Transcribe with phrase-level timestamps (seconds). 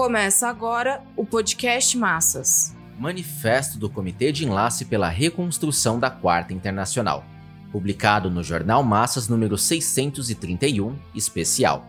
[0.00, 2.74] Começa agora o podcast Massas.
[2.98, 7.22] Manifesto do Comitê de Enlace pela Reconstrução da Quarta Internacional,
[7.70, 11.84] publicado no Jornal Massas número 631, especial,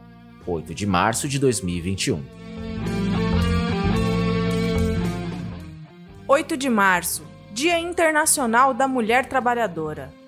[0.45, 2.21] 8 de março de 2021.
[6.27, 10.20] 8 de março, Dia Internacional da Mulher Trabalhadora.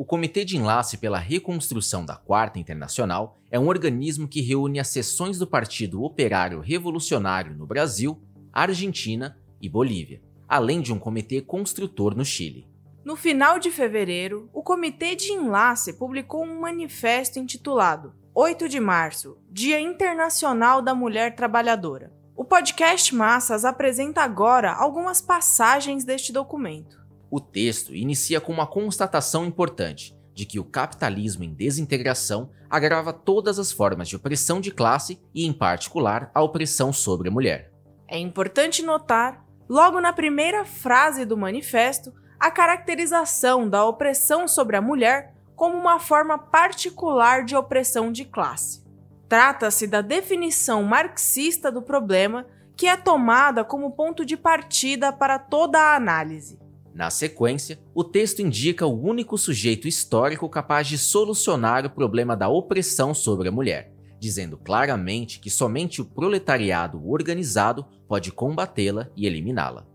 [0.00, 4.88] O Comitê de Enlace pela Reconstrução da Quarta Internacional é um organismo que reúne as
[4.88, 8.18] seções do Partido Operário Revolucionário no Brasil,
[8.50, 12.66] Argentina e Bolívia, além de um comitê construtor no Chile.
[13.04, 19.36] No final de fevereiro, o Comitê de Enlace publicou um manifesto intitulado 8 de março
[19.50, 22.10] Dia Internacional da Mulher Trabalhadora.
[22.34, 26.99] O podcast Massas apresenta agora algumas passagens deste documento.
[27.30, 33.58] O texto inicia com uma constatação importante de que o capitalismo em desintegração agrava todas
[33.58, 37.72] as formas de opressão de classe e, em particular, a opressão sobre a mulher.
[38.08, 44.82] É importante notar, logo na primeira frase do manifesto, a caracterização da opressão sobre a
[44.82, 48.82] mulher como uma forma particular de opressão de classe.
[49.28, 55.78] Trata-se da definição marxista do problema que é tomada como ponto de partida para toda
[55.78, 56.58] a análise.
[57.00, 62.50] Na sequência, o texto indica o único sujeito histórico capaz de solucionar o problema da
[62.50, 69.86] opressão sobre a mulher, dizendo claramente que somente o proletariado organizado pode combatê-la e eliminá-la.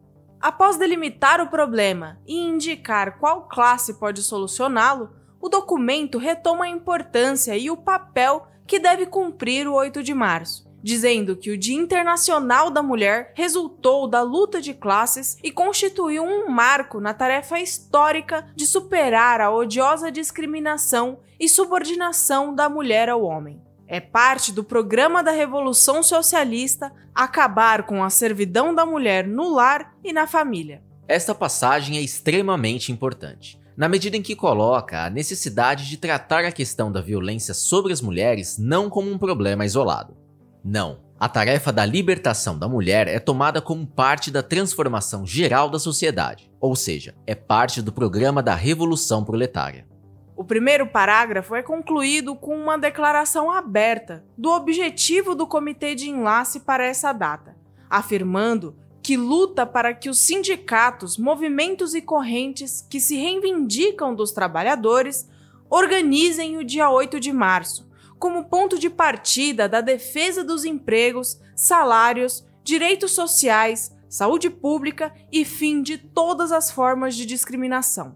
[0.41, 7.55] Após delimitar o problema e indicar qual classe pode solucioná-lo, o documento retoma a importância
[7.55, 12.69] e o papel que deve cumprir o 8 de março dizendo que o Dia Internacional
[12.69, 18.67] da Mulher resultou da luta de classes e constituiu um marco na tarefa histórica de
[18.67, 23.59] superar a odiosa discriminação e subordinação da mulher ao homem.
[23.87, 29.95] É parte do programa da Revolução Socialista acabar com a servidão da mulher no lar
[30.03, 30.83] e na família.
[31.07, 36.51] Esta passagem é extremamente importante, na medida em que coloca a necessidade de tratar a
[36.51, 40.24] questão da violência sobre as mulheres não como um problema isolado
[40.65, 41.05] não.
[41.19, 46.51] A tarefa da libertação da mulher é tomada como parte da transformação geral da sociedade,
[46.59, 49.87] ou seja, é parte do programa da Revolução Proletária.
[50.35, 56.59] O primeiro parágrafo é concluído com uma declaração aberta do objetivo do Comitê de Enlace
[56.59, 57.55] para essa data,
[57.89, 65.29] afirmando que luta para que os sindicatos, movimentos e correntes que se reivindicam dos trabalhadores
[65.69, 67.87] organizem o dia 8 de março,
[68.19, 75.81] como ponto de partida da defesa dos empregos, salários, direitos sociais, saúde pública e fim
[75.81, 78.15] de todas as formas de discriminação.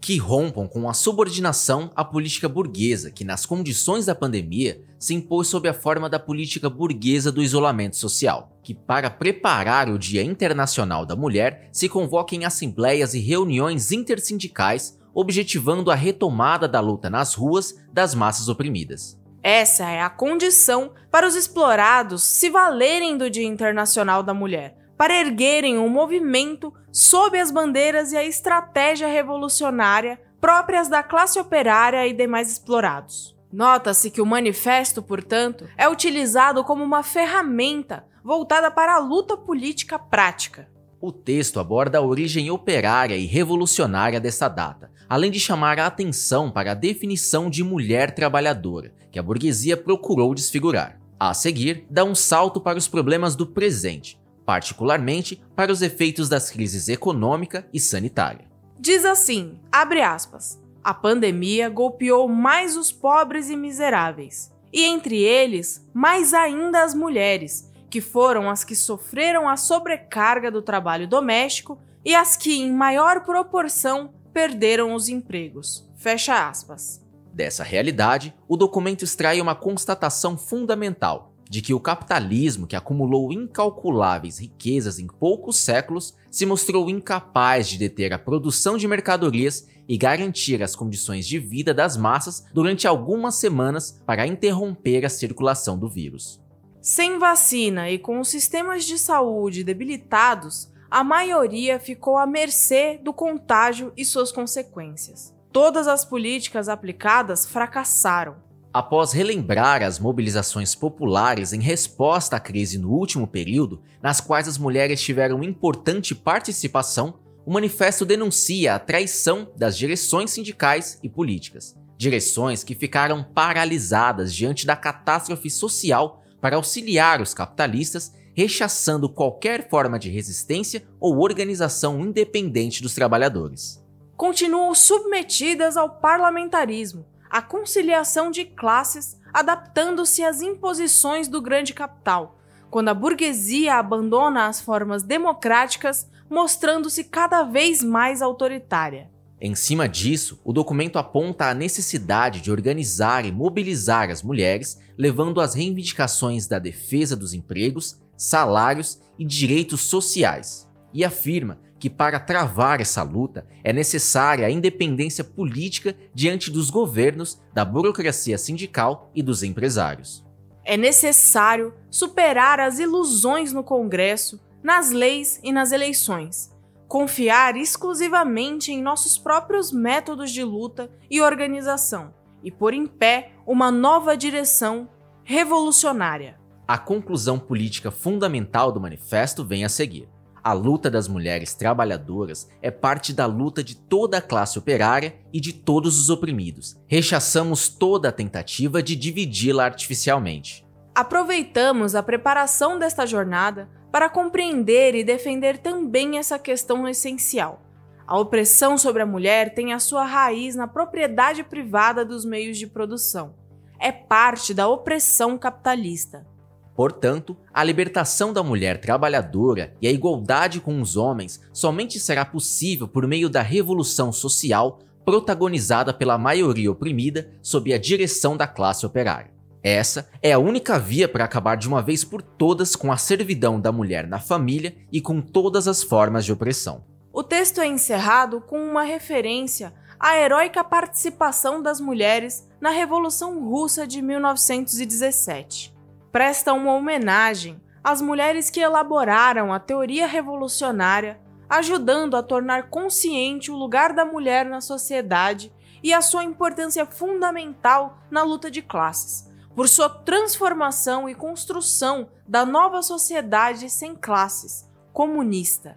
[0.00, 5.48] Que rompam com a subordinação à política burguesa, que nas condições da pandemia se impôs
[5.48, 11.04] sob a forma da política burguesa do isolamento social, que para preparar o Dia Internacional
[11.04, 17.74] da Mulher se convoquem assembleias e reuniões intersindicais objetivando a retomada da luta nas ruas
[17.92, 19.18] das massas oprimidas.
[19.42, 25.18] Essa é a condição para os explorados se valerem do Dia Internacional da Mulher, para
[25.18, 32.12] erguerem um movimento sob as bandeiras e a estratégia revolucionária próprias da classe operária e
[32.12, 33.36] demais explorados.
[33.52, 39.98] Nota-se que o manifesto, portanto, é utilizado como uma ferramenta voltada para a luta política
[39.98, 40.68] prática.
[41.02, 46.50] O texto aborda a origem operária e revolucionária dessa data, além de chamar a atenção
[46.50, 51.00] para a definição de mulher trabalhadora, que a burguesia procurou desfigurar.
[51.18, 56.50] A seguir, dá um salto para os problemas do presente, particularmente para os efeitos das
[56.50, 58.44] crises econômica e sanitária.
[58.78, 65.82] Diz assim, abre aspas, a pandemia golpeou mais os pobres e miseráveis, e entre eles,
[65.94, 72.14] mais ainda as mulheres, que foram as que sofreram a sobrecarga do trabalho doméstico e
[72.14, 75.86] as que, em maior proporção, perderam os empregos.
[75.96, 77.04] Fecha aspas.
[77.32, 84.38] Dessa realidade, o documento extrai uma constatação fundamental de que o capitalismo, que acumulou incalculáveis
[84.38, 90.62] riquezas em poucos séculos, se mostrou incapaz de deter a produção de mercadorias e garantir
[90.62, 96.40] as condições de vida das massas durante algumas semanas para interromper a circulação do vírus.
[96.82, 103.12] Sem vacina e com os sistemas de saúde debilitados, a maioria ficou à mercê do
[103.12, 105.34] contágio e suas consequências.
[105.52, 108.36] Todas as políticas aplicadas fracassaram.
[108.72, 114.56] Após relembrar as mobilizações populares em resposta à crise no último período, nas quais as
[114.56, 122.64] mulheres tiveram importante participação, o manifesto denuncia a traição das direções sindicais e políticas, direções
[122.64, 130.08] que ficaram paralisadas diante da catástrofe social para auxiliar os capitalistas, rechaçando qualquer forma de
[130.08, 133.84] resistência ou organização independente dos trabalhadores.
[134.16, 142.38] Continuam submetidas ao parlamentarismo, à conciliação de classes, adaptando-se às imposições do grande capital,
[142.70, 149.10] quando a burguesia abandona as formas democráticas, mostrando-se cada vez mais autoritária.
[149.42, 155.40] Em cima disso, o documento aponta a necessidade de organizar e mobilizar as mulheres, levando
[155.40, 162.82] as reivindicações da defesa dos empregos, salários e direitos sociais, e afirma que para travar
[162.82, 169.42] essa luta é necessária a independência política diante dos governos, da burocracia sindical e dos
[169.42, 170.22] empresários.
[170.62, 176.50] É necessário superar as ilusões no Congresso, nas leis e nas eleições
[176.90, 183.70] confiar exclusivamente em nossos próprios métodos de luta e organização e pôr em pé uma
[183.70, 184.90] nova direção
[185.22, 186.36] revolucionária.
[186.66, 190.08] A conclusão política fundamental do manifesto vem a seguir.
[190.42, 195.40] A luta das mulheres trabalhadoras é parte da luta de toda a classe operária e
[195.40, 196.76] de todos os oprimidos.
[196.88, 200.66] Rechaçamos toda a tentativa de dividi-la artificialmente.
[200.92, 207.62] Aproveitamos a preparação desta jornada para compreender e defender também essa questão essencial.
[208.06, 212.66] A opressão sobre a mulher tem a sua raiz na propriedade privada dos meios de
[212.66, 213.34] produção.
[213.78, 216.26] É parte da opressão capitalista.
[216.74, 222.88] Portanto, a libertação da mulher trabalhadora e a igualdade com os homens somente será possível
[222.88, 229.39] por meio da revolução social protagonizada pela maioria oprimida sob a direção da classe operária.
[229.62, 233.60] Essa é a única via para acabar de uma vez por todas com a servidão
[233.60, 236.82] da mulher na família e com todas as formas de opressão.
[237.12, 243.86] O texto é encerrado com uma referência à heróica participação das mulheres na Revolução Russa
[243.86, 245.74] de 1917.
[246.10, 251.20] Presta uma homenagem às mulheres que elaboraram a teoria revolucionária,
[251.50, 255.52] ajudando a tornar consciente o lugar da mulher na sociedade
[255.82, 262.46] e a sua importância fundamental na luta de classes por sua transformação e construção da
[262.46, 265.76] nova sociedade sem classes, comunista.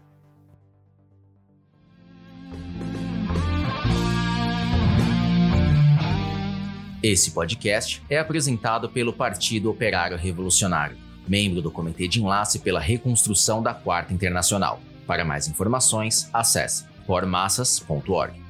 [7.01, 10.97] Esse podcast é apresentado pelo Partido Operário Revolucionário,
[11.27, 14.79] membro do Comitê de Enlace pela Reconstrução da Quarta Internacional.
[15.05, 18.42] Para mais informações, acesse formassas.org.